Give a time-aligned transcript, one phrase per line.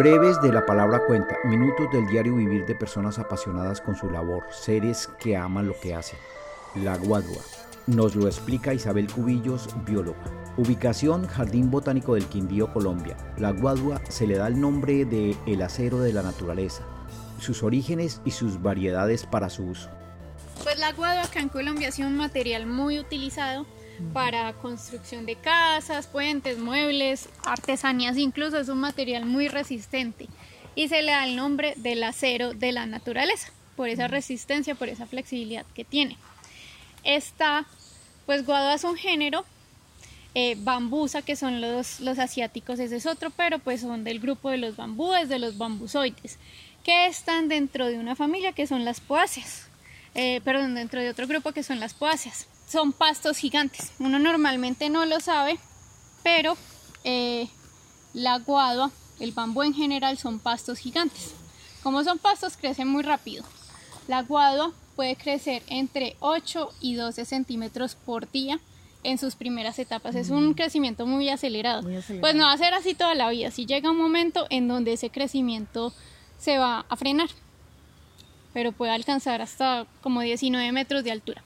[0.00, 4.44] Breves de la palabra cuenta, minutos del diario vivir de personas apasionadas con su labor,
[4.50, 6.18] seres que aman lo que hacen.
[6.74, 7.42] La Guadua.
[7.86, 10.24] Nos lo explica Isabel Cubillos, bióloga.
[10.56, 13.14] Ubicación Jardín Botánico del Quindío, Colombia.
[13.36, 16.82] La Guadua se le da el nombre de el acero de la naturaleza,
[17.38, 19.90] sus orígenes y sus variedades para su uso.
[20.64, 23.66] Pues la guadua acá en Colombia ha un material muy utilizado
[24.12, 30.28] para construcción de casas, puentes, muebles, artesanías incluso, es un material muy resistente
[30.74, 34.88] y se le da el nombre del acero de la naturaleza, por esa resistencia, por
[34.88, 36.16] esa flexibilidad que tiene.
[37.04, 37.66] Esta,
[38.26, 39.44] pues guadua es un género,
[40.34, 44.50] eh, bambusa, que son los, los asiáticos, ese es otro, pero pues son del grupo
[44.50, 46.38] de los bambúes, de los bambusoides,
[46.84, 49.68] que están dentro de una familia que son las poáceas,
[50.14, 53.92] eh, perdón, dentro de otro grupo que son las poáceas son pastos gigantes.
[53.98, 55.58] Uno normalmente no lo sabe,
[56.22, 56.56] pero
[57.02, 57.48] eh,
[58.14, 61.32] la guadua, el bambú en general son pastos gigantes.
[61.82, 63.44] Como son pastos, crecen muy rápido.
[64.06, 68.60] La guadua puede crecer entre 8 y 12 centímetros por día
[69.02, 70.14] en sus primeras etapas.
[70.14, 70.54] Es un mm.
[70.54, 71.82] crecimiento muy acelerado.
[71.82, 72.20] muy acelerado.
[72.20, 73.50] Pues no va a ser así toda la vida.
[73.50, 75.92] Si llega un momento en donde ese crecimiento
[76.38, 77.30] se va a frenar,
[78.52, 81.42] pero puede alcanzar hasta como 19 metros de altura.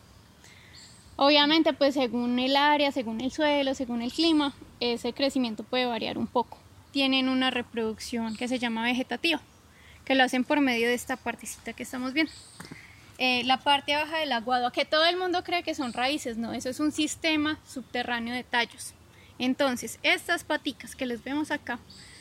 [1.17, 6.19] Obviamente, pues según el área, según el suelo, según el clima, ese crecimiento puede variar
[6.19, 6.59] un poco.
[6.91, 9.41] Tienen una reproducción que se llama vegetativa,
[10.05, 12.33] que lo hacen por medio de esta partecita que estamos viendo.
[13.19, 16.53] Eh, la parte baja del aguado, que todo el mundo cree que son raíces, no,
[16.53, 18.93] eso es un sistema subterráneo de tallos.
[19.39, 21.79] Entonces, estas paticas que les vemos acá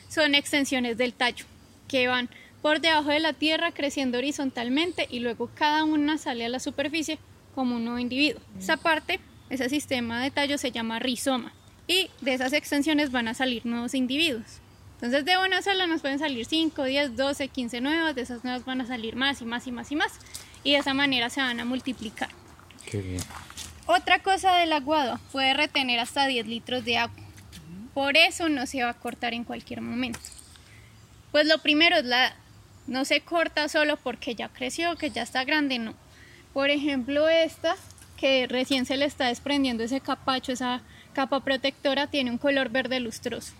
[0.08, 1.46] son extensiones del tallo,
[1.88, 2.28] que van
[2.64, 7.18] por debajo de la tierra creciendo horizontalmente y luego cada una sale a la superficie
[7.54, 8.40] como un nuevo individuo.
[8.58, 9.20] Esa parte,
[9.50, 11.52] ese sistema de tallo se llama rizoma
[11.86, 14.46] y de esas extensiones van a salir nuevos individuos.
[14.94, 18.64] Entonces de una sola nos pueden salir 5, 10, 12, 15 nuevas, de esas nuevas
[18.64, 20.12] van a salir más y más y más y más
[20.62, 22.30] y de esa manera se van a multiplicar.
[22.90, 23.20] Qué bien.
[23.84, 27.14] Otra cosa del aguado, puede retener hasta 10 litros de agua.
[27.92, 30.18] Por eso no se va a cortar en cualquier momento.
[31.30, 32.34] Pues lo primero es la
[32.86, 35.94] no se corta solo porque ya creció, que ya está grande, no.
[36.52, 37.76] Por ejemplo, esta,
[38.16, 43.00] que recién se le está desprendiendo ese capacho, esa capa protectora, tiene un color verde
[43.00, 43.52] lustroso.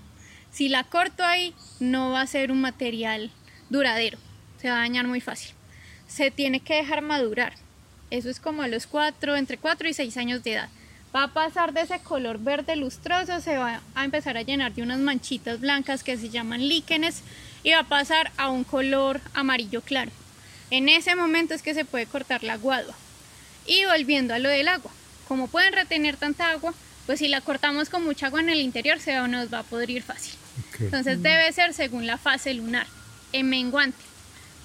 [0.50, 3.30] Si la corto ahí, no va a ser un material
[3.70, 4.18] duradero,
[4.60, 5.54] se va a dañar muy fácil.
[6.06, 7.54] Se tiene que dejar madurar.
[8.10, 10.68] Eso es como a los 4, entre 4 y 6 años de edad.
[11.14, 14.82] Va a pasar de ese color verde lustroso, se va a empezar a llenar de
[14.82, 17.22] unas manchitas blancas que se llaman líquenes
[17.64, 20.12] y va a pasar a un color amarillo claro.
[20.70, 22.94] En ese momento es que se puede cortar la guadua.
[23.66, 24.92] Y volviendo a lo del agua,
[25.26, 26.74] como pueden retener tanta agua,
[27.06, 30.02] pues si la cortamos con mucha agua en el interior se nos va a podrir
[30.02, 30.34] fácil.
[30.78, 32.86] Entonces debe ser según la fase lunar,
[33.32, 34.02] en menguante,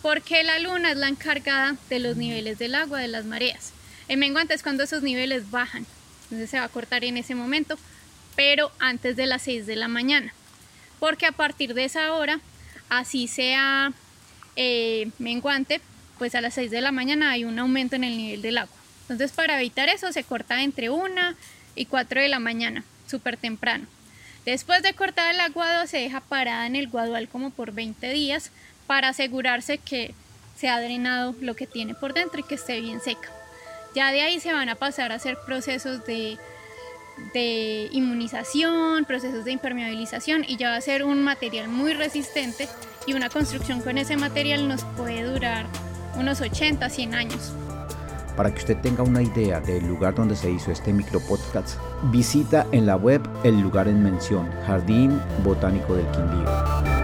[0.02, 3.72] porque la luna es la encargada de los niveles del agua, de las mareas.
[4.08, 5.86] En menguante es cuando esos niveles bajan,
[6.24, 7.78] entonces se va a cortar en ese momento,
[8.36, 10.34] pero antes de las 6 de la mañana,
[11.00, 12.40] porque a partir de esa hora,
[12.90, 13.94] así sea
[14.56, 15.82] eh, menguante,
[16.18, 18.76] pues a las 6 de la mañana hay un aumento en el nivel del agua.
[19.04, 21.34] Entonces para evitar eso se corta entre 1
[21.76, 23.88] y 4 de la mañana, súper temprano.
[24.46, 28.52] Después de cortar el aguado se deja parada en el guadual como por 20 días
[28.88, 30.14] para asegurarse que
[30.58, 33.30] se ha drenado lo que tiene por dentro y que esté bien seca.
[33.96, 36.38] Ya de ahí se van a pasar a hacer procesos de,
[37.34, 42.68] de inmunización, procesos de impermeabilización y ya va a ser un material muy resistente
[43.06, 45.66] y una construcción con ese material nos puede durar
[46.18, 47.54] unos 80, 100 años.
[48.36, 52.86] Para que usted tenga una idea del lugar donde se hizo este micropodcast, visita en
[52.86, 56.99] la web el lugar en mención, Jardín Botánico del Quindío.